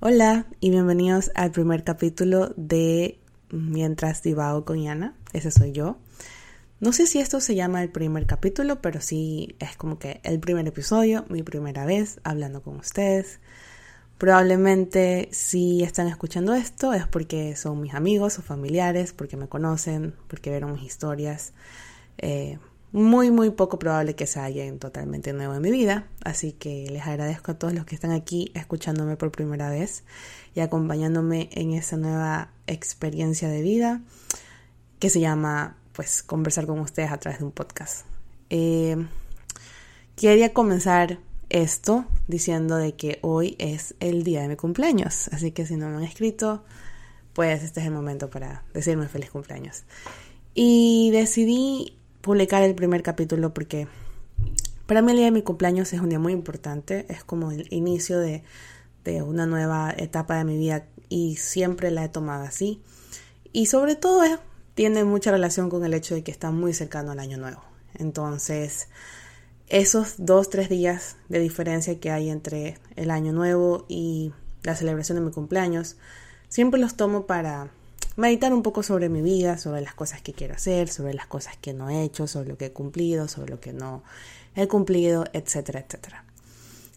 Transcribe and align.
Hola 0.00 0.46
y 0.60 0.70
bienvenidos 0.70 1.32
al 1.34 1.50
primer 1.50 1.82
capítulo 1.82 2.54
de 2.56 3.18
Mientras 3.50 4.22
divago 4.22 4.64
con 4.64 4.80
Yana. 4.80 5.16
Ese 5.32 5.50
soy 5.50 5.72
yo. 5.72 5.98
No 6.78 6.92
sé 6.92 7.08
si 7.08 7.18
esto 7.18 7.40
se 7.40 7.56
llama 7.56 7.82
el 7.82 7.90
primer 7.90 8.24
capítulo, 8.24 8.80
pero 8.80 9.00
sí 9.00 9.56
es 9.58 9.76
como 9.76 9.98
que 9.98 10.20
el 10.22 10.38
primer 10.38 10.68
episodio, 10.68 11.24
mi 11.28 11.42
primera 11.42 11.84
vez 11.84 12.20
hablando 12.22 12.62
con 12.62 12.76
ustedes. 12.76 13.40
Probablemente 14.18 15.30
si 15.32 15.82
están 15.82 16.06
escuchando 16.06 16.54
esto 16.54 16.92
es 16.92 17.08
porque 17.08 17.56
son 17.56 17.80
mis 17.80 17.94
amigos 17.94 18.38
o 18.38 18.42
familiares, 18.42 19.12
porque 19.12 19.36
me 19.36 19.48
conocen, 19.48 20.14
porque 20.28 20.50
vieron 20.50 20.74
mis 20.74 20.84
historias. 20.84 21.54
Eh, 22.18 22.60
muy, 22.92 23.30
muy 23.30 23.50
poco 23.50 23.78
probable 23.78 24.14
que 24.14 24.26
se 24.26 24.40
hallen 24.40 24.78
totalmente 24.78 25.32
nuevo 25.32 25.54
en 25.54 25.62
mi 25.62 25.70
vida. 25.70 26.08
Así 26.24 26.52
que 26.52 26.88
les 26.90 27.06
agradezco 27.06 27.52
a 27.52 27.58
todos 27.58 27.74
los 27.74 27.84
que 27.84 27.94
están 27.94 28.12
aquí 28.12 28.50
escuchándome 28.54 29.16
por 29.16 29.30
primera 29.30 29.68
vez 29.70 30.04
y 30.54 30.60
acompañándome 30.60 31.50
en 31.52 31.72
esa 31.72 31.96
nueva 31.96 32.50
experiencia 32.66 33.48
de 33.48 33.62
vida 33.62 34.00
que 34.98 35.10
se 35.10 35.20
llama, 35.20 35.76
pues, 35.92 36.22
conversar 36.22 36.66
con 36.66 36.80
ustedes 36.80 37.12
a 37.12 37.18
través 37.18 37.40
de 37.40 37.44
un 37.44 37.52
podcast. 37.52 38.06
Eh, 38.50 38.96
quería 40.16 40.52
comenzar 40.52 41.18
esto 41.50 42.06
diciendo 42.26 42.76
de 42.76 42.94
que 42.94 43.18
hoy 43.22 43.54
es 43.58 43.94
el 44.00 44.24
día 44.24 44.42
de 44.42 44.48
mi 44.48 44.56
cumpleaños. 44.56 45.28
Así 45.28 45.52
que 45.52 45.66
si 45.66 45.76
no 45.76 45.88
me 45.88 45.96
han 45.96 46.04
escrito, 46.04 46.64
pues 47.32 47.62
este 47.62 47.80
es 47.80 47.86
el 47.86 47.92
momento 47.92 48.30
para 48.30 48.64
decirme 48.74 49.08
feliz 49.08 49.30
cumpleaños. 49.30 49.84
Y 50.54 51.10
decidí 51.12 51.97
publicar 52.28 52.62
el 52.62 52.74
primer 52.74 53.02
capítulo 53.02 53.54
porque 53.54 53.88
para 54.84 55.00
mí 55.00 55.12
el 55.12 55.16
día 55.16 55.24
de 55.24 55.32
mi 55.32 55.40
cumpleaños 55.40 55.94
es 55.94 56.00
un 56.02 56.10
día 56.10 56.18
muy 56.18 56.34
importante, 56.34 57.06
es 57.08 57.24
como 57.24 57.52
el 57.52 57.66
inicio 57.72 58.18
de, 58.20 58.44
una 59.24 59.46
nueva 59.46 59.94
etapa 59.96 60.36
de 60.36 60.44
mi 60.44 60.58
vida 60.58 60.84
y 61.08 61.36
siempre 61.36 61.90
la 61.90 62.04
he 62.04 62.10
tomado 62.10 62.44
así. 62.44 62.82
Y 63.54 63.64
sobre 63.64 63.96
todo 63.96 64.22
eh, 64.24 64.38
tiene 64.74 65.04
mucha 65.04 65.30
relación 65.30 65.70
con 65.70 65.86
el 65.86 65.94
hecho 65.94 66.14
de 66.14 66.22
que 66.22 66.30
está 66.30 66.50
muy 66.50 66.74
cercano 66.74 67.12
al 67.12 67.18
año 67.18 67.38
nuevo. 67.38 67.62
Entonces, 67.94 68.88
esos 69.68 70.16
dos, 70.18 70.50
tres 70.50 70.68
días 70.68 71.16
de 71.30 71.38
diferencia 71.38 71.98
que 71.98 72.10
hay 72.10 72.28
entre 72.28 72.76
el 72.96 73.10
año 73.10 73.32
nuevo 73.32 73.86
y 73.88 74.34
la 74.62 74.76
celebración 74.76 75.16
de 75.16 75.24
mi 75.24 75.30
cumpleaños, 75.30 75.96
siempre 76.50 76.78
los 76.78 76.94
tomo 76.94 77.24
para 77.24 77.70
meditar 78.18 78.52
un 78.52 78.62
poco 78.64 78.82
sobre 78.82 79.08
mi 79.08 79.22
vida, 79.22 79.58
sobre 79.58 79.80
las 79.80 79.94
cosas 79.94 80.20
que 80.20 80.32
quiero 80.32 80.54
hacer, 80.54 80.88
sobre 80.88 81.14
las 81.14 81.28
cosas 81.28 81.56
que 81.56 81.72
no 81.72 81.88
he 81.88 82.02
hecho, 82.02 82.26
sobre 82.26 82.48
lo 82.48 82.58
que 82.58 82.66
he 82.66 82.72
cumplido, 82.72 83.28
sobre 83.28 83.52
lo 83.52 83.60
que 83.60 83.72
no 83.72 84.02
he 84.56 84.66
cumplido, 84.66 85.24
etcétera, 85.32 85.78
etcétera. 85.78 86.24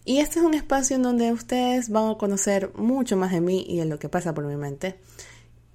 Y 0.04 0.18
este 0.18 0.40
es 0.40 0.44
un 0.44 0.54
espacio 0.54 0.96
en 0.96 1.04
donde 1.04 1.30
ustedes 1.30 1.90
van 1.90 2.10
a 2.10 2.18
conocer 2.18 2.72
mucho 2.74 3.16
más 3.16 3.30
de 3.30 3.40
mí 3.40 3.64
y 3.68 3.78
de 3.78 3.84
lo 3.84 4.00
que 4.00 4.08
pasa 4.08 4.34
por 4.34 4.44
mi 4.44 4.56
mente. 4.56 4.98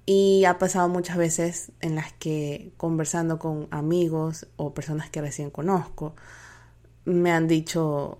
Y 0.04 0.44
ha 0.44 0.58
pasado 0.58 0.86
muchas 0.90 1.16
veces 1.16 1.72
en 1.80 1.94
las 1.94 2.12
que 2.12 2.70
conversando 2.76 3.38
con 3.38 3.68
amigos 3.70 4.48
o 4.56 4.74
personas 4.74 5.08
que 5.08 5.22
recién 5.22 5.48
conozco, 5.48 6.14
me 7.06 7.32
han 7.32 7.48
dicho, 7.48 8.18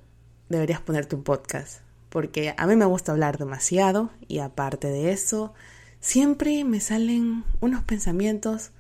deberías 0.49 0.81
ponerte 0.81 1.15
un 1.15 1.25
podcast, 1.25 1.81
porque 2.09 2.55
a 2.57 2.67
mí 2.67 2.75
me 2.75 2.87
gusta 2.87 3.13
hablar 3.13 3.37
demasiado 3.37 4.09
y 4.29 4.39
aparte 4.39 4.89
de 4.89 5.13
eso, 5.13 5.53
siempre 6.01 6.65
me 6.65 6.81
salen 6.81 7.45
unos 7.61 7.85
pensamientos 7.85 8.71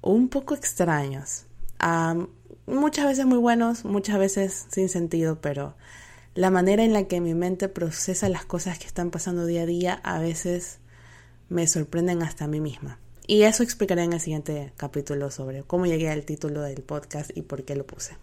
un 0.00 0.28
poco 0.28 0.54
extraños. 0.54 1.46
muchas 2.66 3.06
veces 3.06 3.26
muy 3.26 3.38
buenos, 3.38 3.84
muchas 3.84 4.18
veces 4.18 4.66
sin 4.70 4.88
sentido, 4.88 5.40
pero 5.40 5.74
la 6.34 6.50
manera 6.50 6.82
en 6.84 6.92
la 6.92 7.04
que 7.04 7.20
mi 7.20 7.34
mente 7.34 7.68
procesa 7.68 8.28
las 8.28 8.44
cosas 8.44 8.78
que 8.78 8.86
están 8.86 9.10
pasando 9.10 9.46
día 9.46 9.62
a 9.62 9.66
día 9.66 10.00
a 10.02 10.18
veces 10.18 10.78
me 11.48 11.66
sorprenden 11.66 12.22
hasta 12.22 12.44
a 12.44 12.48
mí 12.48 12.60
misma. 12.60 12.98
Y 13.26 13.42
eso 13.42 13.62
explicaré 13.62 14.02
en 14.02 14.12
el 14.12 14.20
siguiente 14.20 14.72
capítulo 14.76 15.30
sobre 15.30 15.62
cómo 15.62 15.86
llegué 15.86 16.10
al 16.10 16.24
título 16.24 16.62
del 16.62 16.82
podcast 16.82 17.30
y 17.36 17.42
por 17.42 17.64
qué 17.64 17.76
lo 17.76 17.86
puse. 17.86 18.16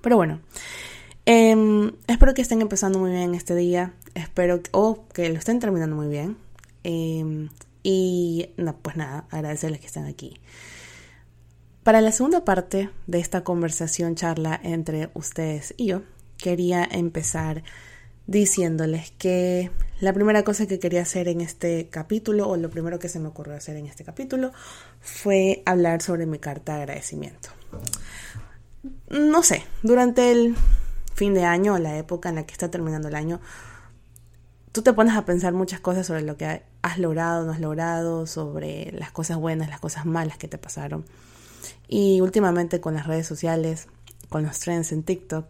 Pero 0.00 0.16
bueno, 0.16 0.40
em, 1.26 1.92
espero 2.06 2.34
que 2.34 2.42
estén 2.42 2.62
empezando 2.62 2.98
muy 2.98 3.10
bien 3.10 3.34
este 3.34 3.54
día. 3.54 3.92
Espero 4.14 4.60
o 4.70 5.06
que 5.12 5.28
lo 5.28 5.38
estén 5.38 5.60
terminando 5.60 5.96
muy 5.96 6.08
bien. 6.08 6.36
Em, 6.84 7.48
y 7.82 8.50
no, 8.56 8.78
pues 8.78 8.96
nada, 8.96 9.26
agradecerles 9.30 9.80
que 9.80 9.86
están 9.86 10.06
aquí. 10.06 10.40
Para 11.82 12.00
la 12.00 12.12
segunda 12.12 12.44
parte 12.44 12.88
de 13.06 13.18
esta 13.18 13.44
conversación, 13.44 14.14
charla 14.14 14.58
entre 14.62 15.10
ustedes 15.14 15.74
y 15.76 15.86
yo, 15.86 16.02
quería 16.38 16.88
empezar 16.90 17.62
diciéndoles 18.26 19.10
que 19.18 19.70
la 20.00 20.12
primera 20.14 20.44
cosa 20.44 20.66
que 20.66 20.78
quería 20.78 21.02
hacer 21.02 21.28
en 21.28 21.40
este 21.42 21.88
capítulo, 21.90 22.48
o 22.48 22.56
lo 22.56 22.70
primero 22.70 22.98
que 22.98 23.08
se 23.08 23.20
me 23.20 23.28
ocurrió 23.28 23.54
hacer 23.54 23.76
en 23.76 23.86
este 23.86 24.02
capítulo, 24.02 24.52
fue 25.00 25.62
hablar 25.66 26.00
sobre 26.00 26.24
mi 26.24 26.38
carta 26.38 26.76
de 26.76 26.82
agradecimiento. 26.82 27.50
No 29.10 29.42
sé, 29.42 29.62
durante 29.82 30.32
el 30.32 30.56
fin 31.14 31.34
de 31.34 31.44
año, 31.44 31.78
la 31.78 31.98
época 31.98 32.30
en 32.30 32.36
la 32.36 32.46
que 32.46 32.52
está 32.52 32.70
terminando 32.70 33.08
el 33.08 33.14
año, 33.14 33.40
tú 34.74 34.82
te 34.82 34.92
pones 34.92 35.14
a 35.14 35.24
pensar 35.24 35.52
muchas 35.52 35.78
cosas 35.78 36.04
sobre 36.04 36.22
lo 36.22 36.36
que 36.36 36.64
has 36.82 36.98
logrado, 36.98 37.46
no 37.46 37.52
has 37.52 37.60
logrado, 37.60 38.26
sobre 38.26 38.90
las 38.90 39.12
cosas 39.12 39.36
buenas, 39.36 39.68
las 39.68 39.78
cosas 39.78 40.04
malas 40.04 40.36
que 40.36 40.48
te 40.48 40.58
pasaron. 40.58 41.04
Y 41.86 42.20
últimamente 42.20 42.80
con 42.80 42.94
las 42.94 43.06
redes 43.06 43.24
sociales, 43.24 43.86
con 44.30 44.42
los 44.42 44.58
trends 44.58 44.90
en 44.90 45.04
TikTok, 45.04 45.46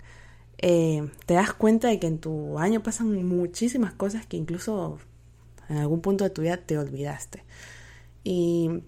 eh, 0.58 1.10
te 1.24 1.32
das 1.32 1.54
cuenta 1.54 1.88
de 1.88 1.98
que 1.98 2.06
en 2.06 2.18
tu 2.18 2.58
año 2.58 2.82
pasan 2.82 3.24
muchísimas 3.24 3.94
cosas 3.94 4.26
que 4.26 4.36
incluso 4.36 4.98
en 5.70 5.78
algún 5.78 6.02
punto 6.02 6.24
de 6.24 6.30
tu 6.30 6.42
vida 6.42 6.58
te 6.58 6.76
olvidaste. 6.76 7.44
Y 8.24 8.82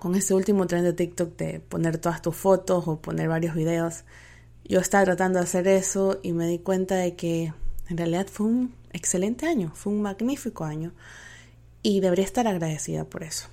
con 0.00 0.14
este 0.14 0.32
último 0.32 0.66
trend 0.66 0.86
de 0.86 0.94
TikTok 0.94 1.36
de 1.36 1.60
poner 1.60 1.98
todas 1.98 2.22
tus 2.22 2.34
fotos 2.34 2.88
o 2.88 3.02
poner 3.02 3.28
varios 3.28 3.54
videos, 3.54 4.04
yo 4.64 4.80
estaba 4.80 5.04
tratando 5.04 5.38
de 5.38 5.44
hacer 5.44 5.68
eso 5.68 6.18
y 6.22 6.32
me 6.32 6.46
di 6.46 6.60
cuenta 6.60 6.94
de 6.94 7.14
que 7.14 7.52
en 7.88 7.96
realidad 7.96 8.26
fue 8.30 8.46
un 8.46 8.74
excelente 8.92 9.46
año, 9.46 9.72
fue 9.74 9.92
un 9.92 10.02
magnífico 10.02 10.64
año 10.64 10.92
y 11.82 12.00
debería 12.00 12.24
estar 12.24 12.46
agradecida 12.46 13.04
por 13.04 13.22
eso. 13.22 13.48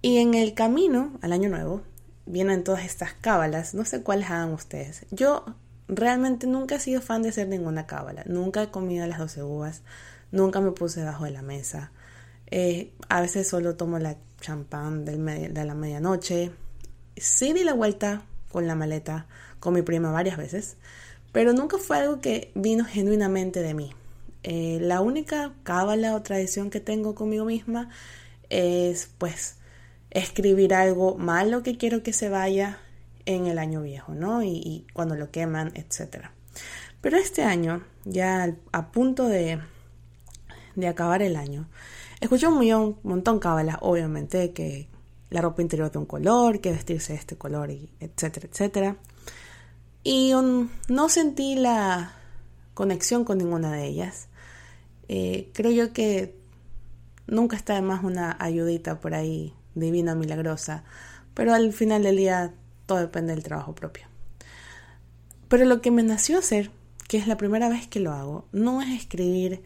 Y 0.00 0.18
en 0.18 0.34
el 0.34 0.54
camino 0.54 1.18
al 1.22 1.32
año 1.32 1.48
nuevo 1.48 1.82
vienen 2.26 2.64
todas 2.64 2.84
estas 2.84 3.14
cábalas, 3.14 3.74
no 3.74 3.84
sé 3.84 4.02
cuáles 4.02 4.30
hagan 4.30 4.52
ustedes. 4.52 5.06
Yo 5.10 5.44
realmente 5.88 6.46
nunca 6.46 6.76
he 6.76 6.80
sido 6.80 7.00
fan 7.00 7.22
de 7.22 7.30
hacer 7.30 7.48
ninguna 7.48 7.86
cábala, 7.86 8.22
nunca 8.26 8.62
he 8.62 8.70
comido 8.70 9.06
las 9.06 9.18
12 9.18 9.42
uvas, 9.42 9.82
nunca 10.30 10.60
me 10.60 10.72
puse 10.72 11.00
debajo 11.00 11.24
de 11.24 11.30
la 11.32 11.42
mesa. 11.42 11.92
Eh, 12.50 12.92
a 13.08 13.20
veces 13.20 13.48
solo 13.48 13.76
tomo 13.76 13.98
la 13.98 14.16
champán 14.40 15.04
de 15.04 15.64
la 15.64 15.74
medianoche. 15.74 16.52
Sí 17.16 17.52
di 17.52 17.64
la 17.64 17.74
vuelta 17.74 18.22
con 18.52 18.66
la 18.66 18.74
maleta 18.74 19.26
con 19.60 19.74
mi 19.74 19.82
prima 19.82 20.10
varias 20.10 20.36
veces, 20.36 20.76
pero 21.32 21.52
nunca 21.52 21.78
fue 21.78 21.98
algo 21.98 22.20
que 22.20 22.52
vino 22.54 22.84
genuinamente 22.84 23.60
de 23.60 23.74
mí. 23.74 23.92
Eh, 24.42 24.78
la 24.80 25.00
única 25.00 25.52
cábala 25.62 26.14
o 26.14 26.22
tradición 26.22 26.70
que 26.70 26.80
tengo 26.80 27.14
conmigo 27.14 27.44
misma 27.44 27.90
es 28.50 29.10
pues 29.18 29.56
escribir 30.10 30.74
algo 30.74 31.16
malo 31.16 31.62
que 31.62 31.76
quiero 31.76 32.02
que 32.02 32.12
se 32.12 32.28
vaya 32.28 32.78
en 33.26 33.46
el 33.46 33.58
año 33.58 33.82
viejo, 33.82 34.14
¿no? 34.14 34.42
Y, 34.42 34.86
cuando 34.94 35.14
lo 35.16 35.30
queman, 35.30 35.72
etc. 35.74 36.28
Pero 37.02 37.18
este 37.18 37.42
año, 37.42 37.84
ya 38.04 38.56
a 38.72 38.90
punto 38.90 39.28
de, 39.28 39.60
de 40.76 40.88
acabar 40.88 41.22
el 41.22 41.36
año, 41.36 41.68
escuché 42.20 42.46
un, 42.46 42.58
millón, 42.58 42.96
montón 43.02 43.38
cábalas, 43.38 43.76
obviamente, 43.80 44.52
que 44.52 44.88
la 45.28 45.42
ropa 45.42 45.60
interior 45.60 45.92
de 45.92 45.98
un 45.98 46.06
color, 46.06 46.60
que 46.60 46.72
vestirse 46.72 47.12
de 47.12 47.18
este 47.18 47.36
color, 47.36 47.70
y 47.70 47.90
etcétera, 48.00 48.48
etcétera. 48.50 48.96
Y 50.10 50.32
no 50.88 51.08
sentí 51.10 51.54
la 51.54 52.14
conexión 52.72 53.26
con 53.26 53.36
ninguna 53.36 53.70
de 53.70 53.84
ellas. 53.84 54.28
Eh, 55.06 55.50
creo 55.52 55.70
yo 55.70 55.92
que 55.92 56.34
nunca 57.26 57.58
está 57.58 57.74
de 57.74 57.82
más 57.82 58.02
una 58.02 58.34
ayudita 58.40 59.00
por 59.00 59.12
ahí 59.12 59.52
divina, 59.74 60.14
milagrosa, 60.14 60.82
pero 61.34 61.52
al 61.52 61.74
final 61.74 62.04
del 62.04 62.16
día 62.16 62.54
todo 62.86 63.00
depende 63.00 63.34
del 63.34 63.44
trabajo 63.44 63.74
propio. 63.74 64.06
Pero 65.48 65.66
lo 65.66 65.82
que 65.82 65.90
me 65.90 66.02
nació 66.02 66.38
hacer, 66.38 66.70
que 67.06 67.18
es 67.18 67.26
la 67.26 67.36
primera 67.36 67.68
vez 67.68 67.86
que 67.86 68.00
lo 68.00 68.12
hago, 68.12 68.48
no 68.50 68.80
es 68.80 68.88
escribir 68.88 69.62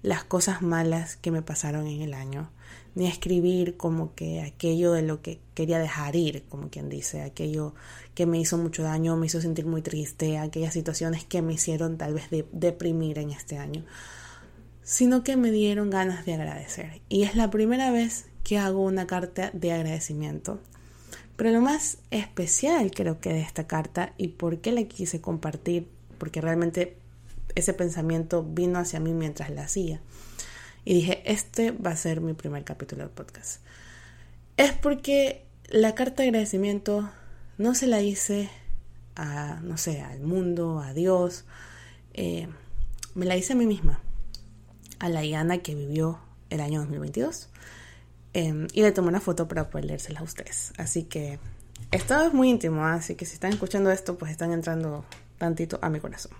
las 0.00 0.24
cosas 0.24 0.62
malas 0.62 1.16
que 1.16 1.30
me 1.30 1.42
pasaron 1.42 1.86
en 1.88 2.00
el 2.00 2.14
año, 2.14 2.50
ni 2.94 3.06
escribir 3.06 3.76
como 3.76 4.14
que 4.14 4.42
aquello 4.42 4.92
de 4.92 5.02
lo 5.02 5.20
que 5.20 5.40
quería 5.54 5.78
dejar 5.78 6.14
ir, 6.14 6.44
como 6.48 6.70
quien 6.70 6.88
dice, 6.88 7.22
aquello 7.22 7.74
que 8.14 8.26
me 8.26 8.38
hizo 8.38 8.56
mucho 8.56 8.82
daño, 8.82 9.16
me 9.16 9.26
hizo 9.26 9.40
sentir 9.40 9.66
muy 9.66 9.82
triste, 9.82 10.38
aquellas 10.38 10.72
situaciones 10.72 11.24
que 11.24 11.42
me 11.42 11.54
hicieron 11.54 11.98
tal 11.98 12.14
vez 12.14 12.24
deprimir 12.52 13.18
en 13.18 13.30
este 13.30 13.58
año, 13.58 13.84
sino 14.82 15.24
que 15.24 15.36
me 15.36 15.50
dieron 15.50 15.90
ganas 15.90 16.24
de 16.24 16.34
agradecer. 16.34 17.00
Y 17.08 17.22
es 17.22 17.34
la 17.34 17.50
primera 17.50 17.90
vez 17.90 18.26
que 18.44 18.58
hago 18.58 18.82
una 18.82 19.06
carta 19.06 19.50
de 19.52 19.72
agradecimiento. 19.72 20.60
Pero 21.36 21.50
lo 21.50 21.60
más 21.60 21.98
especial 22.12 22.92
creo 22.92 23.18
que 23.20 23.32
de 23.32 23.40
esta 23.40 23.66
carta 23.66 24.12
y 24.16 24.28
por 24.28 24.58
qué 24.58 24.70
la 24.70 24.84
quise 24.84 25.20
compartir, 25.20 25.88
porque 26.18 26.40
realmente 26.40 26.96
ese 27.56 27.72
pensamiento 27.72 28.44
vino 28.44 28.78
hacia 28.78 29.00
mí 29.00 29.12
mientras 29.12 29.50
la 29.50 29.64
hacía, 29.64 30.00
y 30.84 30.94
dije, 30.94 31.22
este 31.24 31.70
va 31.70 31.90
a 31.90 31.96
ser 31.96 32.20
mi 32.20 32.34
primer 32.34 32.64
capítulo 32.64 33.02
del 33.02 33.10
podcast. 33.10 33.60
Es 34.56 34.72
porque 34.72 35.44
la 35.68 35.94
carta 35.94 36.22
de 36.22 36.28
agradecimiento 36.28 37.10
no 37.58 37.74
se 37.74 37.86
la 37.86 38.00
hice 38.00 38.50
a, 39.16 39.60
no 39.62 39.78
sé, 39.78 40.00
al 40.00 40.20
mundo, 40.20 40.80
a 40.80 40.92
Dios, 40.92 41.44
eh, 42.12 42.48
me 43.14 43.26
la 43.26 43.36
hice 43.36 43.52
a 43.52 43.56
mí 43.56 43.66
misma, 43.66 44.00
a 44.98 45.08
la 45.08 45.24
Iana 45.24 45.58
que 45.58 45.74
vivió 45.74 46.18
el 46.50 46.60
año 46.60 46.80
2022. 46.80 47.48
Em, 48.32 48.66
y 48.72 48.82
le 48.82 48.90
tomé 48.90 49.08
una 49.08 49.20
foto 49.20 49.46
para 49.46 49.70
poder 49.70 49.84
leérsela 49.84 50.20
a 50.20 50.24
ustedes. 50.24 50.72
Así 50.76 51.04
que 51.04 51.38
esto 51.92 52.20
es 52.20 52.34
muy 52.34 52.50
íntimo, 52.50 52.84
¿ah? 52.84 52.94
así 52.94 53.14
que 53.14 53.24
si 53.24 53.34
están 53.34 53.52
escuchando 53.52 53.90
esto, 53.92 54.18
pues 54.18 54.32
están 54.32 54.52
entrando 54.52 55.04
tantito 55.38 55.78
a 55.82 55.88
mi 55.88 56.00
corazón. 56.00 56.32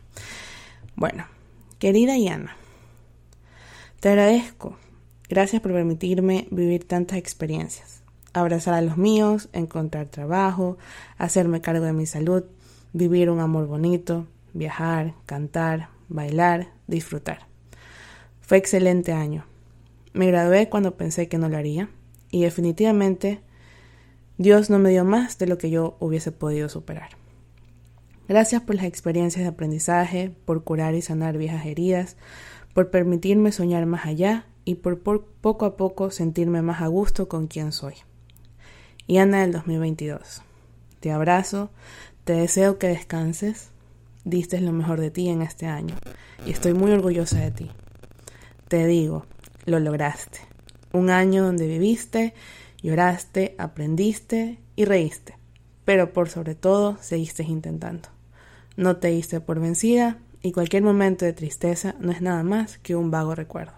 Bueno, 0.97 1.27
querida 1.79 2.17
Iana, 2.17 2.57
te 4.05 4.11
agradezco. 4.11 4.77
Gracias 5.31 5.63
por 5.63 5.73
permitirme 5.73 6.47
vivir 6.51 6.87
tantas 6.87 7.17
experiencias. 7.17 8.03
Abrazar 8.35 8.75
a 8.75 8.83
los 8.83 8.99
míos, 8.99 9.49
encontrar 9.55 10.09
trabajo, 10.09 10.77
hacerme 11.17 11.63
cargo 11.63 11.87
de 11.87 11.95
mi 11.95 12.05
salud, 12.05 12.45
vivir 12.93 13.31
un 13.31 13.41
amor 13.41 13.67
bonito, 13.67 14.27
viajar, 14.53 15.15
cantar, 15.25 15.89
bailar, 16.11 16.69
disfrutar. 16.87 17.47
Fue 18.43 18.59
excelente 18.59 19.13
año. 19.13 19.47
Me 20.13 20.27
gradué 20.27 20.69
cuando 20.69 20.99
pensé 20.99 21.29
que 21.29 21.39
no 21.39 21.49
lo 21.49 21.57
haría 21.57 21.89
y 22.31 22.43
definitivamente 22.43 23.41
Dios 24.37 24.69
no 24.69 24.79
me 24.79 24.91
dio 24.91 25.07
más 25.07 25.39
de 25.39 25.47
lo 25.47 25.57
que 25.57 25.71
yo 25.71 25.97
hubiese 25.99 26.31
podido 26.31 26.69
superar. 26.69 27.09
Gracias 28.29 28.61
por 28.61 28.75
las 28.75 28.85
experiencias 28.85 29.45
de 29.45 29.49
aprendizaje, 29.49 30.31
por 30.45 30.63
curar 30.63 30.95
y 30.95 31.01
sanar 31.01 31.39
viejas 31.39 31.65
heridas, 31.65 32.17
por 32.75 32.91
permitirme 32.91 33.53
soñar 33.53 33.87
más 33.87 34.05
allá 34.05 34.47
y 34.65 34.77
por, 34.77 35.01
poco 35.01 35.65
a 35.65 35.77
poco 35.77 36.11
sentirme 36.11 36.61
más 36.61 36.83
a 36.83 36.89
gusto 36.89 37.29
con 37.29 37.47
quien 37.47 37.73
soy. 37.73 37.95
Y 39.07 39.19
Ana 39.19 39.43
del 39.43 39.53
2022. 39.53 40.43
Te 41.01 41.13
abrazo, 41.13 41.71
te 42.25 42.33
deseo 42.33 42.79
que 42.79 42.89
descanses, 42.89 43.71
diste 44.25 44.61
lo 44.61 44.73
mejor 44.73 45.01
de 45.01 45.11
ti 45.11 45.29
en 45.29 45.43
este 45.43 45.67
año 45.67 45.95
y 46.47 46.51
estoy 46.51 46.75
muy 46.75 46.91
orgullosa 46.91 47.39
de 47.39 47.51
ti. 47.51 47.71
Te 48.69 48.87
digo, 48.87 49.25
lo 49.67 49.79
lograste. 49.79 50.41
Un 50.93 51.11
año 51.11 51.45
donde 51.45 51.69
viviste, 51.69 52.35
lloraste, 52.83 53.55
aprendiste 53.59 54.59
y 54.75 54.85
reíste, 54.85 55.37
pero 55.85 56.13
por 56.13 56.29
sobre 56.29 56.55
todo 56.55 56.97
seguiste 57.01 57.43
intentando. 57.45 58.09
No 58.77 58.97
te 58.97 59.09
diste 59.09 59.41
por 59.41 59.61
vencida 59.61 60.19
y 60.45 60.53
cualquier 60.53 60.83
momento 60.83 61.25
de 61.25 61.33
tristeza 61.33 61.95
no 62.01 62.13
es 62.13 62.21
nada 62.21 62.43
más 62.43 62.77
que 62.77 62.95
un 62.95 63.11
vago 63.11 63.35
recuerdo. 63.35 63.73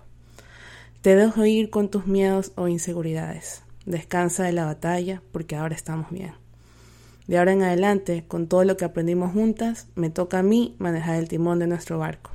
Te 1.01 1.15
dejo 1.15 1.45
ir 1.47 1.71
con 1.71 1.91
tus 1.91 2.09
miedos 2.09 2.51
o 2.57 2.67
inseguridades. 2.67 3.63
Descansa 3.85 4.43
de 4.43 4.53
la 4.53 4.65
batalla 4.65 5.23
porque 5.31 5.55
ahora 5.55 5.77
estamos 5.77 6.11
bien. 6.11 6.33
De 7.29 7.39
ahora 7.39 7.53
en 7.53 7.63
adelante, 7.63 8.25
con 8.27 8.49
todo 8.49 8.65
lo 8.65 8.77
que 8.77 8.85
aprendimos 8.85 9.33
juntas, 9.33 9.87
me 9.95 10.11
toca 10.11 10.41
a 10.41 10.43
mí 10.43 10.75
manejar 10.81 11.15
el 11.15 11.29
timón 11.29 11.61
de 11.61 11.69
nuestro 11.69 12.01
barco. 12.01 12.33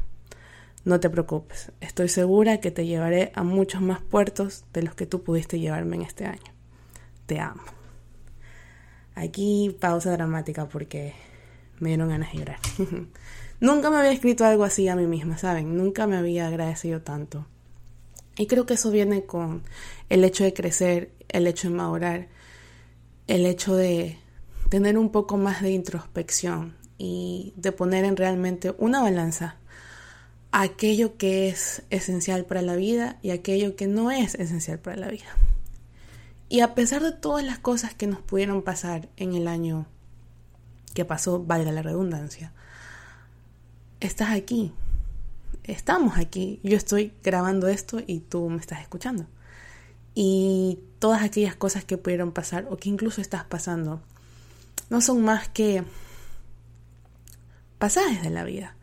No 0.86 1.02
te 1.02 1.10
preocupes, 1.10 1.74
estoy 1.82 2.08
segura 2.08 2.62
que 2.62 2.72
te 2.72 2.86
llevaré 2.86 3.34
a 3.36 3.44
muchos 3.44 3.82
más 3.82 4.00
puertos 4.00 4.64
de 4.72 4.84
los 4.84 4.96
que 4.96 5.06
tú 5.06 5.24
pudiste 5.24 5.60
llevarme 5.60 5.98
en 5.98 6.04
este 6.04 6.26
año. 6.26 6.54
Te 7.26 7.42
amo. 7.42 7.64
Aquí 9.14 9.76
pausa 9.78 10.12
dramática 10.12 10.70
porque 10.70 11.16
me 11.80 11.90
dieron 11.90 12.08
ganas 12.08 12.32
de 12.32 12.40
llorar. 12.40 12.60
Nunca 13.62 13.92
me 13.92 13.98
había 13.98 14.12
escrito 14.12 14.44
algo 14.44 14.64
así 14.64 14.88
a 14.88 14.96
mí 14.96 15.06
misma, 15.06 15.38
¿saben? 15.38 15.78
Nunca 15.78 16.08
me 16.08 16.18
había 16.18 16.48
agradecido 16.48 17.02
tanto. 17.02 17.46
Y 18.36 18.48
creo 18.48 18.66
que 18.66 18.74
eso 18.74 18.90
viene 18.90 19.24
con 19.26 19.62
el 20.10 20.24
hecho 20.24 20.44
de 20.44 20.54
crecer, 20.54 21.12
el 21.30 21.46
hecho 21.46 21.70
de 21.70 21.76
madurar, 21.76 22.28
el 23.28 23.46
hecho 23.46 23.76
de 23.76 24.18
tener 24.70 24.98
un 24.98 25.12
poco 25.12 25.38
más 25.38 25.62
de 25.62 25.72
introspección 25.72 26.76
y 26.98 27.54
de 27.56 27.72
poner 27.72 28.04
en 28.04 28.18
realmente 28.18 28.74
una 28.80 29.00
balanza 29.00 29.58
aquello 30.52 31.18
que 31.18 31.48
es 31.48 31.84
esencial 31.92 32.46
para 32.46 32.64
la 32.64 32.76
vida 32.76 33.20
y 33.22 33.30
aquello 33.30 33.76
que 33.76 33.86
no 33.86 34.10
es 34.10 34.34
esencial 34.34 34.80
para 34.80 34.98
la 34.98 35.10
vida. 35.10 35.38
Y 36.50 36.62
a 36.62 36.74
pesar 36.74 37.04
de 37.04 37.12
todas 37.12 37.46
las 37.46 37.60
cosas 37.60 37.94
que 37.94 38.08
nos 38.08 38.22
pudieron 38.22 38.64
pasar 38.64 39.08
en 39.18 39.36
el 39.36 39.48
año 39.48 39.86
que 40.96 41.06
pasó, 41.06 41.44
valga 41.44 41.72
la 41.72 41.84
redundancia, 41.84 42.54
estás 44.02 44.32
aquí, 44.32 44.74
estamos 45.64 46.18
aquí, 46.18 46.60
yo 46.64 46.76
estoy 46.76 47.14
grabando 47.24 47.70
esto 47.70 48.02
y 48.06 48.20
tú 48.20 48.50
me 48.50 48.58
estás 48.58 48.82
escuchando. 48.82 49.26
Y 50.14 50.80
todas 51.00 51.22
aquellas 51.22 51.56
cosas 51.56 51.86
que 51.86 51.98
pudieron 51.98 52.34
pasar 52.34 52.68
o 52.70 52.76
que 52.76 52.90
incluso 52.90 53.22
estás 53.22 53.46
pasando, 53.46 54.02
no 54.90 55.00
son 55.00 55.24
más 55.24 55.48
que 55.48 55.86
pasajes 57.78 58.22
de 58.22 58.30
la 58.30 58.44
vida 58.44 58.76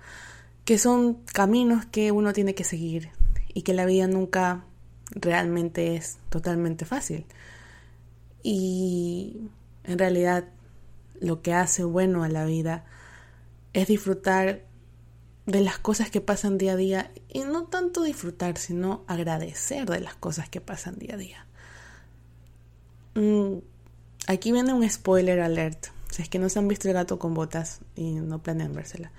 que 0.68 0.76
son 0.76 1.14
caminos 1.32 1.86
que 1.86 2.12
uno 2.12 2.34
tiene 2.34 2.54
que 2.54 2.62
seguir 2.62 3.08
y 3.54 3.62
que 3.62 3.72
la 3.72 3.86
vida 3.86 4.06
nunca 4.06 4.66
realmente 5.12 5.96
es 5.96 6.18
totalmente 6.28 6.84
fácil. 6.84 7.24
Y 8.42 9.48
en 9.84 9.98
realidad 9.98 10.44
lo 11.22 11.40
que 11.40 11.54
hace 11.54 11.84
bueno 11.84 12.22
a 12.22 12.28
la 12.28 12.44
vida 12.44 12.84
es 13.72 13.88
disfrutar 13.88 14.66
de 15.48 15.62
las 15.62 15.78
cosas 15.78 16.10
que 16.10 16.20
pasan 16.20 16.58
día 16.58 16.72
a 16.72 16.76
día 16.76 17.10
y 17.32 17.40
no 17.40 17.64
tanto 17.64 18.02
disfrutar, 18.02 18.58
sino 18.58 19.02
agradecer 19.06 19.88
de 19.88 20.00
las 20.00 20.14
cosas 20.14 20.50
que 20.50 20.60
pasan 20.60 20.98
día 20.98 21.14
a 21.14 21.16
día. 21.16 21.46
Mm, 23.14 23.60
aquí 24.26 24.52
viene 24.52 24.74
un 24.74 24.88
spoiler 24.88 25.40
alert. 25.40 25.86
Si 26.10 26.20
es 26.20 26.28
que 26.28 26.38
no 26.38 26.50
se 26.50 26.58
han 26.58 26.68
visto 26.68 26.86
el 26.86 26.92
gato 26.92 27.18
con 27.18 27.32
botas 27.32 27.80
y 27.96 28.12
no 28.12 28.42
planean 28.42 28.74
vérsela. 28.74 29.10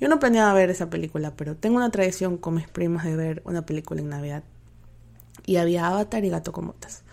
Yo 0.00 0.08
no 0.08 0.18
planeaba 0.18 0.52
ver 0.54 0.70
esa 0.70 0.90
película, 0.90 1.36
pero 1.36 1.54
tengo 1.54 1.76
una 1.76 1.90
tradición 1.92 2.36
con 2.36 2.54
mis 2.54 2.66
primos 2.66 3.04
de 3.04 3.14
ver 3.14 3.42
una 3.44 3.64
película 3.64 4.00
en 4.00 4.08
Navidad. 4.08 4.42
Y 5.46 5.56
había 5.56 5.86
Avatar 5.86 6.24
y 6.24 6.30
Gato 6.30 6.50
con 6.50 6.66
Botas. 6.66 7.04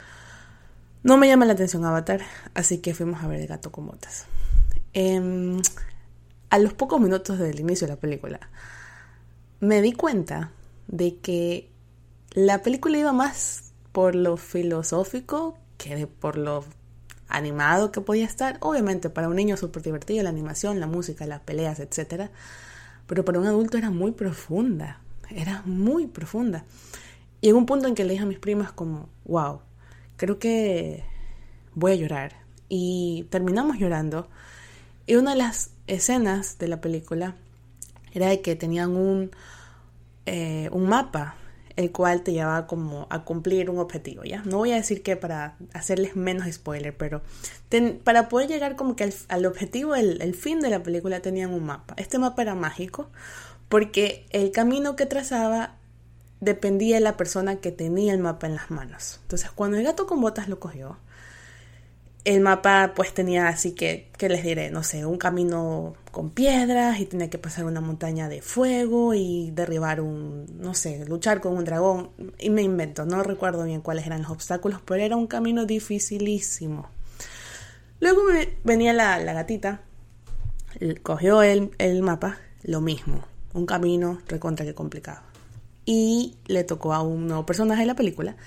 No 1.04 1.18
me 1.18 1.28
llama 1.28 1.46
la 1.46 1.54
atención 1.54 1.86
Avatar, 1.86 2.22
así 2.56 2.80
que 2.80 2.96
fuimos 2.96 3.24
a 3.24 3.28
ver 3.28 3.40
el 3.40 3.48
Gato 3.48 3.72
con 3.72 3.86
Botas. 3.86 4.26
Em, 4.94 5.62
a 6.54 6.60
los 6.60 6.74
pocos 6.74 7.02
minutos 7.02 7.40
del 7.40 7.60
inicio 7.60 7.88
de 7.88 7.94
la 7.94 8.00
película, 8.00 8.40
me 9.60 9.82
di 9.82 9.94
cuenta 9.94 10.52
de 10.88 11.18
que 11.18 11.72
la 12.34 12.62
película 12.62 12.96
iba 13.00 13.12
más 13.12 13.74
por 13.92 14.14
lo 14.14 14.38
filosófico 14.38 15.58
que 15.80 16.06
por 16.06 16.38
lo 16.38 16.64
animado 17.28 17.92
que 17.92 18.02
podía 18.02 18.26
estar. 18.26 18.58
Obviamente, 18.60 19.10
para 19.10 19.30
un 19.30 19.36
niño 19.36 19.58
súper 19.58 19.82
divertido, 19.82 20.22
la 20.22 20.30
animación, 20.30 20.80
la 20.80 20.86
música, 20.86 21.26
las 21.26 21.40
peleas, 21.40 21.80
etcétera 21.80 22.30
pero 23.08 23.26
para 23.26 23.40
un 23.40 23.48
adulto 23.48 23.80
era 23.80 23.90
muy 23.90 24.12
profunda, 24.12 25.02
era 25.32 25.64
muy 25.66 26.06
profunda. 26.06 26.66
Y 27.42 27.50
en 27.50 27.56
un 27.56 27.66
punto 27.66 27.88
en 27.88 27.96
que 27.96 28.04
le 28.04 28.12
dije 28.12 28.24
a 28.24 28.28
mis 28.28 28.38
primas 28.38 28.72
como, 28.72 29.10
wow, 29.26 29.62
creo 30.18 30.38
que 30.38 31.04
voy 31.74 31.94
a 31.94 31.96
llorar. 31.96 32.34
Y 32.70 33.28
terminamos 33.32 33.78
llorando. 33.80 34.30
Y 35.06 35.16
una 35.16 35.32
de 35.32 35.38
las 35.38 35.72
escenas 35.88 36.58
de 36.58 36.68
la 36.68 36.82
película 36.82 37.36
era 38.14 38.28
de 38.28 38.42
que 38.42 38.56
tenían 38.56 38.96
un, 38.96 39.32
eh, 40.26 40.70
un 40.72 40.88
mapa 40.88 41.36
el 41.76 41.92
cual 41.92 42.22
te 42.22 42.34
llevaba 42.34 42.68
como 42.68 43.08
a 43.10 43.24
cumplir 43.24 43.70
un 43.70 43.80
objetivo, 43.80 44.24
¿ya? 44.24 44.44
No 44.46 44.58
voy 44.58 44.72
a 44.72 44.76
decir 44.76 45.02
que 45.02 45.16
para 45.16 45.56
hacerles 45.74 46.16
menos 46.16 46.52
spoiler, 46.52 46.96
pero 46.96 47.24
para 48.04 48.30
poder 48.30 48.48
llegar 48.48 48.76
como 48.76 48.96
que 48.96 49.12
al, 49.28 49.46
objetivo, 49.46 49.96
el, 49.96 50.22
el, 50.22 50.36
fin 50.36 50.60
de 50.60 50.70
la 50.70 50.84
película 50.84 51.22
tenían 51.22 51.52
un 51.52 51.66
mapa. 51.66 51.96
Este 51.98 52.20
mapa 52.20 52.44
era 52.44 52.54
mágico 52.54 53.10
porque 53.70 54.28
el 54.30 54.52
camino 54.52 54.96
que 54.96 55.08
trazaba 55.08 55.78
dependía 56.42 56.96
de 56.96 57.02
la 57.02 57.18
persona 57.18 57.56
que 57.56 57.72
tenía 57.72 58.14
el 58.14 58.20
mapa 58.20 58.46
en 58.46 58.56
las 58.56 58.70
manos. 58.70 59.20
Entonces, 59.24 59.50
cuando 59.50 59.78
el 59.78 59.84
gato 59.84 60.06
con 60.06 60.22
botas 60.22 60.50
lo 60.50 60.60
cogió, 60.60 60.98
el 62.26 62.40
mapa 62.40 62.94
pues 62.96 63.14
tenía 63.14 63.50
así 63.50 63.74
que, 63.74 64.10
¿qué 64.18 64.30
les 64.30 64.44
diré? 64.44 64.70
No 64.72 64.84
sé, 64.84 65.06
un 65.06 65.18
camino 65.18 65.96
con 66.12 66.30
piedras 66.30 67.00
y 67.00 67.06
tenía 67.06 67.30
que 67.30 67.38
pasar 67.38 67.66
una 67.66 67.82
montaña 67.82 68.30
de 68.30 68.42
fuego 68.42 69.14
y 69.14 69.52
derribar 69.52 70.00
un, 70.00 70.46
no 70.60 70.74
sé, 70.74 71.06
luchar 71.06 71.42
con 71.42 71.58
un 71.58 71.66
dragón. 71.66 72.12
Y 72.40 72.50
me 72.50 72.62
invento, 72.62 73.06
no 73.06 73.24
recuerdo 73.24 73.66
bien 73.66 73.82
cuáles 73.82 74.06
eran 74.06 74.22
los 74.22 74.32
obstáculos, 74.32 74.80
pero 74.86 75.04
era 75.04 75.18
un 75.18 75.28
camino 75.28 75.66
dificilísimo. 75.66 76.90
Luego 78.00 78.22
venía 78.64 78.94
la, 78.94 79.20
la 79.20 79.34
gatita, 79.34 79.82
cogió 81.04 81.42
el, 81.42 81.72
el 81.78 82.02
mapa, 82.02 82.38
lo 82.64 82.80
mismo, 82.80 83.26
un 83.54 83.66
camino 83.66 84.22
recontra 84.28 84.66
que 84.66 84.74
complicado. 84.74 85.22
Y 85.86 86.38
le 86.46 86.64
tocó 86.64 86.94
a 86.94 87.02
un 87.02 87.28
nuevo 87.28 87.46
personaje 87.46 87.82
de 87.82 87.88
la 87.88 87.96
película 87.96 88.38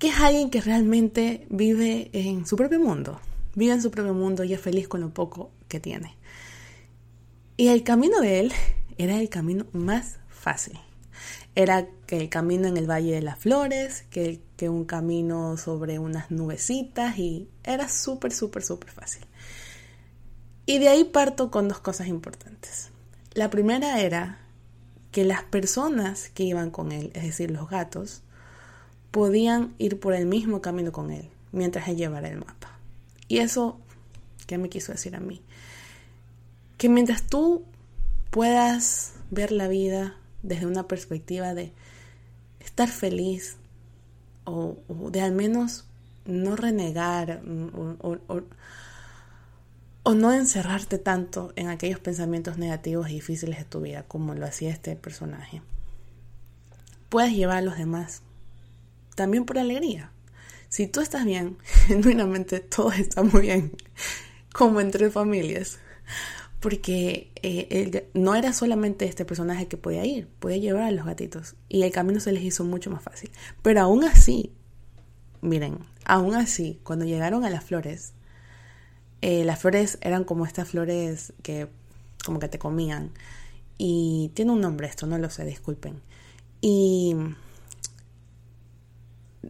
que 0.00 0.08
es 0.08 0.18
alguien 0.18 0.48
que 0.48 0.62
realmente 0.62 1.46
vive 1.50 2.08
en 2.14 2.46
su 2.46 2.56
propio 2.56 2.80
mundo, 2.80 3.20
vive 3.54 3.74
en 3.74 3.82
su 3.82 3.90
propio 3.90 4.14
mundo 4.14 4.42
y 4.44 4.54
es 4.54 4.60
feliz 4.60 4.88
con 4.88 5.02
lo 5.02 5.10
poco 5.10 5.50
que 5.68 5.78
tiene. 5.78 6.16
Y 7.58 7.68
el 7.68 7.84
camino 7.84 8.18
de 8.20 8.40
él 8.40 8.52
era 8.96 9.20
el 9.20 9.28
camino 9.28 9.66
más 9.72 10.18
fácil. 10.30 10.80
era 11.54 11.86
que 12.06 12.16
el 12.16 12.30
camino 12.30 12.66
en 12.66 12.78
el 12.78 12.88
Valle 12.88 13.12
de 13.12 13.20
las 13.20 13.38
Flores, 13.38 14.04
que, 14.08 14.40
que 14.56 14.70
un 14.70 14.86
camino 14.86 15.58
sobre 15.58 15.98
unas 15.98 16.30
nubecitas 16.30 17.18
y 17.18 17.50
era 17.62 17.88
súper, 17.90 18.32
súper, 18.32 18.62
súper 18.62 18.90
fácil. 18.90 19.26
Y 20.64 20.78
de 20.78 20.88
ahí 20.88 21.04
parto 21.04 21.50
con 21.50 21.68
dos 21.68 21.80
cosas 21.80 22.06
importantes. 22.06 22.88
La 23.34 23.50
primera 23.50 24.00
era 24.00 24.38
que 25.12 25.24
las 25.26 25.42
personas 25.42 26.30
que 26.30 26.44
iban 26.44 26.70
con 26.70 26.90
él, 26.90 27.10
es 27.14 27.24
decir, 27.24 27.50
los 27.50 27.68
gatos, 27.68 28.22
podían 29.10 29.74
ir 29.78 29.98
por 29.98 30.14
el 30.14 30.26
mismo 30.26 30.60
camino 30.60 30.92
con 30.92 31.10
él 31.10 31.28
mientras 31.52 31.88
él 31.88 31.96
llevara 31.96 32.28
el 32.28 32.38
mapa. 32.38 32.78
Y 33.28 33.38
eso, 33.38 33.78
¿qué 34.46 34.58
me 34.58 34.68
quiso 34.68 34.92
decir 34.92 35.16
a 35.16 35.20
mí? 35.20 35.42
Que 36.78 36.88
mientras 36.88 37.22
tú 37.22 37.64
puedas 38.30 39.14
ver 39.30 39.52
la 39.52 39.68
vida 39.68 40.16
desde 40.42 40.66
una 40.66 40.88
perspectiva 40.88 41.54
de 41.54 41.72
estar 42.60 42.88
feliz 42.88 43.56
o, 44.44 44.76
de 45.10 45.20
al 45.20 45.32
menos 45.32 45.84
no 46.24 46.56
renegar 46.56 47.42
o, 48.00 48.18
o, 50.02 50.14
no 50.14 50.32
encerrarte 50.32 50.98
tanto 50.98 51.52
en 51.56 51.68
aquellos 51.68 52.00
pensamientos 52.00 52.58
negativos 52.58 53.10
y 53.10 53.14
difíciles 53.14 53.58
de 53.58 53.64
tu 53.64 53.80
vida 53.80 54.02
como 54.04 54.34
lo 54.34 54.46
hacía 54.46 54.70
este 54.70 54.96
personaje. 54.96 55.62
Puedes 57.08 57.32
llevar 57.32 57.58
a 57.58 57.62
los 57.62 57.78
demás 57.78 58.22
también 59.20 59.44
por 59.44 59.58
alegría. 59.58 60.12
Si 60.70 60.86
tú 60.86 61.02
estás 61.02 61.26
bien, 61.26 61.58
genuinamente 61.86 62.60
todo 62.60 62.90
está 62.92 63.22
muy 63.22 63.42
bien, 63.42 63.72
como 64.54 64.80
entre 64.80 65.10
familias 65.10 65.78
porque 66.60 67.32
eh, 67.42 68.08
no 68.12 68.34
era 68.34 68.52
solamente 68.52 69.06
este 69.06 69.24
personaje 69.24 69.66
que 69.66 69.78
podía 69.78 70.04
ir, 70.04 70.28
podía 70.38 70.58
llevar 70.58 70.84
a 70.84 70.90
los 70.90 71.06
gatitos 71.06 71.56
y 71.68 71.82
el 71.82 71.90
camino 71.90 72.20
se 72.20 72.32
les 72.32 72.42
hizo 72.42 72.64
mucho 72.64 72.90
más 72.90 73.02
fácil. 73.02 73.30
Pero 73.62 73.80
aún 73.80 74.04
así, 74.04 74.52
miren, 75.40 75.78
aún 76.04 76.34
así, 76.34 76.78
cuando 76.82 77.06
llegaron 77.06 77.44
a 77.44 77.50
las 77.50 77.64
flores, 77.64 78.12
eh, 79.22 79.44
las 79.44 79.58
flores 79.58 79.98
eran 80.02 80.24
como 80.24 80.44
estas 80.46 80.68
flores 80.68 81.32
que 81.42 81.68
como 82.24 82.38
que 82.38 82.48
te 82.48 82.58
comían 82.58 83.12
y 83.78 84.30
tiene 84.34 84.52
un 84.52 84.60
nombre 84.60 84.86
esto, 84.86 85.06
no 85.06 85.16
lo 85.16 85.30
sé, 85.30 85.46
disculpen. 85.46 86.02
Y 86.60 87.16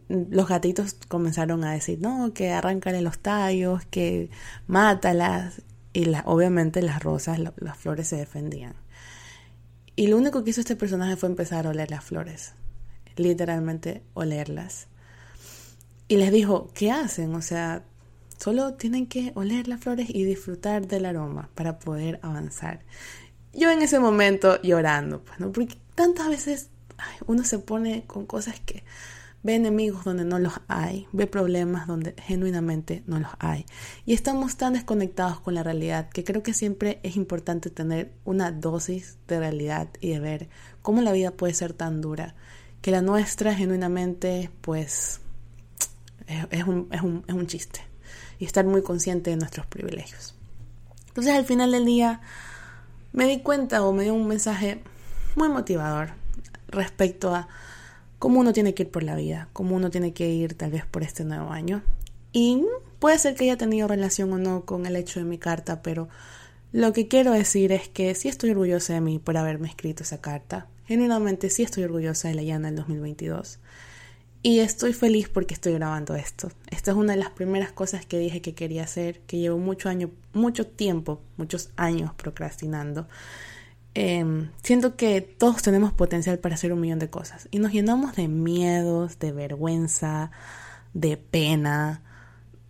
los 0.07 0.47
gatitos 0.47 0.95
comenzaron 1.07 1.63
a 1.63 1.73
decir, 1.73 1.99
no, 2.01 2.33
que 2.33 2.51
arráncale 2.51 3.01
los 3.01 3.19
tallos, 3.19 3.85
que 3.85 4.29
mátalas, 4.67 5.61
y 5.93 6.09
obviamente 6.25 6.81
las 6.81 7.03
rosas, 7.03 7.39
las 7.39 7.77
flores 7.77 8.07
se 8.07 8.15
defendían. 8.15 8.75
Y 9.95 10.07
lo 10.07 10.17
único 10.17 10.43
que 10.43 10.51
hizo 10.51 10.61
este 10.61 10.75
personaje 10.75 11.17
fue 11.17 11.29
empezar 11.29 11.67
a 11.67 11.71
oler 11.71 11.91
las 11.91 12.03
flores, 12.03 12.53
literalmente 13.17 14.03
olerlas. 14.13 14.87
Y 16.07 16.17
les 16.17 16.31
dijo, 16.31 16.69
¿qué 16.73 16.91
hacen? 16.91 17.35
O 17.35 17.41
sea, 17.41 17.83
solo 18.37 18.73
tienen 18.75 19.07
que 19.07 19.33
oler 19.35 19.67
las 19.67 19.81
flores 19.81 20.09
y 20.09 20.23
disfrutar 20.23 20.87
del 20.87 21.05
aroma 21.05 21.49
para 21.55 21.79
poder 21.79 22.19
avanzar. 22.21 22.83
Yo 23.53 23.69
en 23.69 23.81
ese 23.81 23.99
momento 23.99 24.61
llorando, 24.61 25.23
pues, 25.23 25.39
¿no? 25.39 25.51
Porque 25.51 25.77
tantas 25.95 26.29
veces 26.29 26.69
uno 27.27 27.43
se 27.43 27.59
pone 27.59 28.05
con 28.07 28.25
cosas 28.25 28.59
que 28.61 28.83
ve 29.43 29.55
enemigos 29.55 30.03
donde 30.03 30.23
no 30.23 30.39
los 30.39 30.53
hay, 30.67 31.07
ve 31.11 31.27
problemas 31.27 31.87
donde 31.87 32.13
genuinamente 32.17 33.03
no 33.07 33.19
los 33.19 33.31
hay. 33.39 33.65
Y 34.05 34.13
estamos 34.13 34.57
tan 34.57 34.73
desconectados 34.73 35.39
con 35.39 35.55
la 35.55 35.63
realidad 35.63 36.09
que 36.09 36.23
creo 36.23 36.43
que 36.43 36.53
siempre 36.53 36.99
es 37.03 37.15
importante 37.15 37.69
tener 37.69 38.13
una 38.23 38.51
dosis 38.51 39.17
de 39.27 39.39
realidad 39.39 39.89
y 39.99 40.09
de 40.09 40.19
ver 40.19 40.49
cómo 40.81 41.01
la 41.01 41.11
vida 41.11 41.31
puede 41.31 41.53
ser 41.53 41.73
tan 41.73 42.01
dura, 42.01 42.35
que 42.81 42.91
la 42.91 43.01
nuestra 43.01 43.55
genuinamente 43.55 44.51
pues 44.61 45.21
es, 46.27 46.63
un, 46.65 46.87
es, 46.91 47.01
un, 47.01 47.23
es 47.27 47.33
un 47.33 47.47
chiste 47.47 47.81
y 48.39 48.45
estar 48.45 48.65
muy 48.65 48.81
consciente 48.81 49.29
de 49.31 49.37
nuestros 49.37 49.65
privilegios. 49.65 50.35
Entonces 51.07 51.33
al 51.33 51.45
final 51.45 51.71
del 51.71 51.85
día 51.85 52.21
me 53.11 53.25
di 53.25 53.41
cuenta 53.41 53.83
o 53.83 53.91
me 53.91 54.03
dio 54.03 54.13
un 54.13 54.27
mensaje 54.27 54.81
muy 55.35 55.49
motivador 55.49 56.13
respecto 56.67 57.35
a 57.35 57.47
cómo 58.21 58.39
uno 58.39 58.53
tiene 58.53 58.75
que 58.75 58.83
ir 58.83 58.91
por 58.91 59.01
la 59.01 59.15
vida, 59.15 59.49
cómo 59.51 59.75
uno 59.75 59.89
tiene 59.89 60.13
que 60.13 60.29
ir 60.29 60.53
tal 60.53 60.69
vez 60.69 60.85
por 60.85 61.01
este 61.01 61.25
nuevo 61.25 61.49
año. 61.49 61.81
Y 62.31 62.63
puede 62.99 63.17
ser 63.17 63.33
que 63.33 63.45
haya 63.45 63.57
tenido 63.57 63.87
relación 63.87 64.31
o 64.31 64.37
no 64.37 64.63
con 64.63 64.85
el 64.85 64.95
hecho 64.95 65.19
de 65.19 65.25
mi 65.25 65.39
carta, 65.39 65.81
pero 65.81 66.07
lo 66.71 66.93
que 66.93 67.07
quiero 67.07 67.31
decir 67.31 67.71
es 67.71 67.89
que 67.89 68.13
sí 68.13 68.27
estoy 68.27 68.51
orgullosa 68.51 68.93
de 68.93 69.01
mí 69.01 69.17
por 69.17 69.37
haberme 69.37 69.67
escrito 69.67 70.03
esa 70.03 70.21
carta. 70.21 70.67
Genuinamente 70.85 71.49
sí 71.49 71.63
estoy 71.63 71.83
orgullosa 71.83 72.27
de 72.27 72.35
la 72.35 72.43
Llana 72.43 72.67
del 72.67 72.75
2022. 72.75 73.57
Y 74.43 74.59
estoy 74.59 74.93
feliz 74.93 75.27
porque 75.27 75.55
estoy 75.55 75.73
grabando 75.73 76.13
esto. 76.13 76.51
Esta 76.69 76.91
es 76.91 76.97
una 76.97 77.13
de 77.13 77.19
las 77.19 77.31
primeras 77.31 77.71
cosas 77.71 78.05
que 78.05 78.19
dije 78.19 78.39
que 78.39 78.53
quería 78.53 78.83
hacer, 78.83 79.21
que 79.21 79.39
llevo 79.39 79.57
mucho 79.57 79.89
año, 79.89 80.11
mucho 80.33 80.67
tiempo, 80.67 81.23
muchos 81.37 81.71
años 81.75 82.13
procrastinando. 82.13 83.07
Em, 83.93 84.49
siento 84.63 84.95
que 84.95 85.19
todos 85.19 85.61
tenemos 85.61 85.91
potencial 85.91 86.39
para 86.39 86.55
hacer 86.55 86.71
un 86.71 86.79
millón 86.79 86.99
de 86.99 87.09
cosas 87.09 87.49
y 87.51 87.59
nos 87.59 87.73
llenamos 87.73 88.15
de 88.15 88.29
miedos, 88.29 89.19
de 89.19 89.33
vergüenza, 89.33 90.31
de 90.93 91.17
pena, 91.17 92.01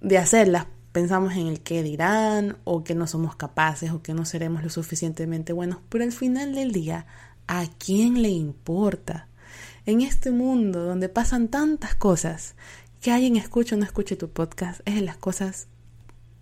de 0.02 0.18
hacerlas. 0.18 0.66
Pensamos 0.92 1.34
en 1.34 1.48
el 1.48 1.62
que 1.62 1.84
dirán 1.84 2.58
o 2.64 2.84
que 2.84 2.96
no 2.96 3.08
somos 3.08 3.36
capaces 3.36 3.92
o 3.92 4.02
que 4.02 4.14
no 4.14 4.26
seremos 4.26 4.64
lo 4.64 4.70
suficientemente 4.70 5.54
buenos, 5.54 5.78
pero 5.90 6.04
al 6.04 6.12
final 6.12 6.56
del 6.56 6.72
día, 6.72 7.06
¿a 7.48 7.66
quién 7.78 8.22
le 8.22 8.30
importa? 8.30 9.28
En 9.86 10.02
este 10.02 10.32
mundo 10.32 10.84
donde 10.84 11.08
pasan 11.08 11.48
tantas 11.50 11.96
cosas, 11.96 12.56
que 13.00 13.12
alguien 13.12 13.36
escuche 13.36 13.76
o 13.76 13.78
no 13.78 13.86
escuche 13.86 14.16
tu 14.16 14.30
podcast 14.30 14.82
es 14.86 14.96
de 14.96 15.02
las 15.02 15.18
cosas 15.18 15.68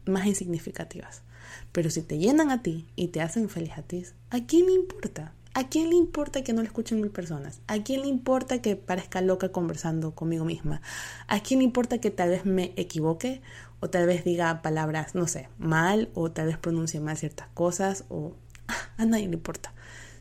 más 0.05 0.25
insignificativas. 0.25 1.23
Pero 1.71 1.89
si 1.89 2.01
te 2.01 2.17
llenan 2.17 2.51
a 2.51 2.61
ti 2.61 2.87
y 2.95 3.09
te 3.09 3.21
hacen 3.21 3.49
feliz 3.49 3.73
a 3.77 3.83
ti, 3.83 4.05
¿a 4.29 4.45
quién 4.45 4.67
le 4.67 4.73
importa? 4.73 5.33
¿A 5.55 5.67
quién 5.67 5.89
le 5.89 5.95
importa 5.95 6.43
que 6.43 6.53
no 6.53 6.61
lo 6.61 6.67
escuchen 6.67 7.01
mil 7.01 7.09
personas? 7.09 7.61
¿A 7.67 7.79
quién 7.83 8.01
le 8.01 8.07
importa 8.07 8.61
que 8.61 8.75
parezca 8.75 9.19
loca 9.21 9.51
conversando 9.51 10.13
conmigo 10.13 10.45
misma? 10.45 10.81
¿A 11.27 11.41
quién 11.41 11.59
le 11.59 11.65
importa 11.65 11.99
que 11.99 12.11
tal 12.11 12.29
vez 12.29 12.45
me 12.45 12.71
equivoque 12.75 13.41
o 13.79 13.89
tal 13.89 14.05
vez 14.05 14.23
diga 14.23 14.61
palabras, 14.61 15.15
no 15.15 15.27
sé, 15.27 15.49
mal 15.57 16.09
o 16.13 16.31
tal 16.31 16.47
vez 16.47 16.57
pronuncie 16.57 16.99
mal 16.99 17.17
ciertas 17.17 17.47
cosas 17.55 18.05
o 18.09 18.35
a 18.97 19.05
nadie 19.05 19.27
le 19.27 19.33
importa? 19.33 19.73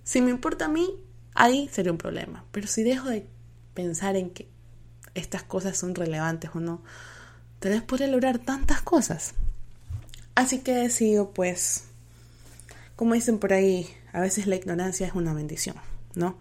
Si 0.02 0.23
me 0.23 0.30
importa 0.30 0.64
a 0.64 0.68
mí, 0.68 0.99
ahí 1.35 1.68
sería 1.70 1.92
un 1.92 1.99
problema. 1.99 2.44
Pero 2.50 2.66
si 2.66 2.82
dejo 2.82 3.11
de 3.11 3.26
pensar 3.75 4.16
en 4.16 4.30
que 4.30 4.49
estas 5.14 5.42
cosas 5.42 5.76
son 5.76 5.94
relevantes 5.94 6.50
o 6.54 6.61
no, 6.61 6.82
tal 7.58 7.73
vez 7.73 7.82
podré 7.82 8.08
lograr 8.08 8.38
tantas 8.38 8.80
cosas. 8.80 9.35
Así 10.38 10.61
que 10.61 10.71
he 10.71 10.76
decidido, 10.76 11.33
pues, 11.33 11.83
como 12.95 13.14
dicen 13.14 13.40
por 13.40 13.52
ahí, 13.52 13.88
a 14.12 14.21
veces 14.21 14.47
la 14.47 14.54
ignorancia 14.54 15.04
es 15.04 15.14
una 15.14 15.35
bendición, 15.35 15.75
¿no? 16.14 16.38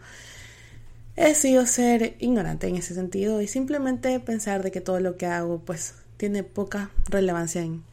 He 1.15 1.29
decidido 1.29 1.65
ser 1.65 2.15
ignorante 2.19 2.67
en 2.67 2.75
ese 2.75 2.93
sentido 2.93 3.41
y 3.41 3.47
simplemente 3.47 4.19
pensar 4.19 4.61
de 4.61 4.69
que 4.69 4.81
todo 4.81 4.99
lo 4.99 5.17
que 5.17 5.25
hago, 5.25 5.65
pues, 5.65 5.95
tiene 6.17 6.43
poca 6.43 6.91
relevancia 7.09 7.63
en 7.63 7.83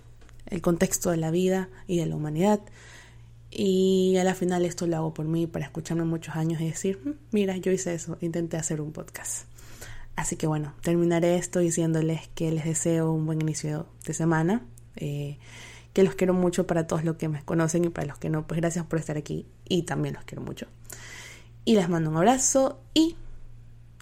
el 0.51 0.61
contexto 0.61 1.11
de 1.11 1.17
la 1.17 1.31
vida 1.31 1.71
y 1.87 1.97
de 1.97 2.05
la 2.05 2.17
humanidad. 2.17 2.61
Y 3.51 4.19
a 4.19 4.25
la 4.25 4.35
final 4.35 4.67
esto 4.67 4.87
lo 4.87 4.99
hago 4.99 5.15
por 5.15 5.25
mí, 5.25 5.47
para 5.47 5.65
escucharme 5.65 6.05
muchos 6.05 6.37
años 6.37 6.61
y 6.61 6.67
decir, 6.67 7.01
mm, 7.03 7.13
mira, 7.33 7.57
yo 7.57 7.73
hice 7.73 7.95
eso, 7.95 8.19
intenté 8.21 8.59
hacer 8.59 8.83
un 8.83 8.93
podcast. 8.93 9.47
Así 10.17 10.37
que 10.37 10.47
bueno, 10.47 10.75
terminaré 10.83 11.37
esto 11.37 11.61
diciéndoles 11.61 12.29
que 12.35 12.53
les 12.53 12.67
deseo 12.67 13.11
un 13.11 13.25
buen 13.25 13.41
inicio 13.41 13.87
de 14.05 14.13
semana. 14.13 14.67
Eh, 14.97 15.39
que 15.95 16.03
los 16.03 16.17
quiero 16.17 16.35
mucho 16.35 16.67
para 16.67 16.87
todos 16.87 17.05
los 17.05 17.17
que 17.17 17.29
me 17.29 17.43
conocen 17.43 17.85
y 17.85 17.89
para 17.89 18.09
los 18.09 18.19
que 18.19 18.29
no, 18.29 18.47
pues 18.47 18.61
gracias 18.61 18.85
por 18.85 18.99
estar 18.99 19.17
aquí 19.17 19.47
y 19.65 19.85
también 19.85 20.15
los 20.15 20.25
quiero 20.25 20.43
mucho. 20.43 20.67
Y 21.65 21.77
les 21.77 21.89
mando 21.89 22.11
un 22.11 22.17
abrazo 22.17 22.83
y 22.93 23.17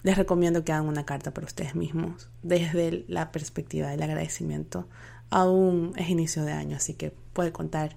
les 0.01 0.17
recomiendo 0.17 0.65
que 0.65 0.73
hagan 0.73 0.87
una 0.87 1.05
carta 1.05 1.33
para 1.33 1.45
ustedes 1.45 1.75
mismos 1.75 2.29
desde 2.41 3.05
la 3.07 3.31
perspectiva 3.31 3.89
del 3.89 4.01
agradecimiento. 4.01 4.89
Aún 5.29 5.93
es 5.95 6.09
inicio 6.09 6.43
de 6.43 6.51
año, 6.51 6.75
así 6.75 6.95
que 6.95 7.11
puede 7.31 7.51
contar. 7.51 7.95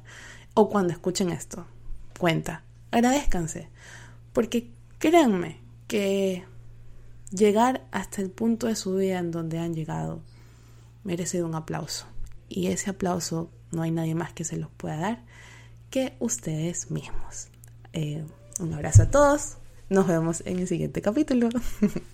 O 0.55 0.69
cuando 0.69 0.93
escuchen 0.93 1.31
esto, 1.31 1.67
cuenta, 2.19 2.65
agradezcanse. 2.91 3.71
Porque 4.33 4.71
créanme 4.99 5.59
que 5.89 6.45
llegar 7.31 7.87
hasta 7.93 8.21
el 8.21 8.31
punto 8.31 8.67
de 8.67 8.77
su 8.77 8.95
vida 8.95 9.19
en 9.19 9.31
donde 9.31 9.59
han 9.59 9.75
llegado 9.75 10.21
merece 11.03 11.43
un 11.43 11.55
aplauso. 11.55 12.07
Y 12.49 12.69
ese 12.69 12.91
aplauso 12.91 13.51
no 13.73 13.83
hay 13.83 13.91
nadie 13.91 14.15
más 14.15 14.33
que 14.33 14.45
se 14.45 14.57
los 14.57 14.71
pueda 14.71 14.97
dar 14.97 15.25
que 15.91 16.15
ustedes 16.19 16.91
mismos. 16.91 17.49
Eh, 17.93 18.25
un 18.61 18.75
abrazo 18.75 19.03
a 19.05 19.11
todos. 19.11 19.57
Nos 19.89 20.07
vemos 20.07 20.43
en 20.47 20.59
el 20.59 20.69
siguiente 20.69 21.01
capítulo. 21.03 21.49